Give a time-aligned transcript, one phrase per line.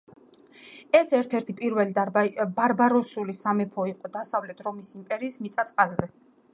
[0.99, 2.25] ეს ერთ-ერთი პირველი
[2.57, 6.15] ბარბაროსული სამეფო იყო დასავლეთ რომის იმპერიის მიწა-წყალზე.